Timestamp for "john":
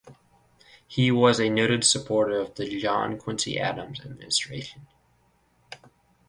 2.81-3.19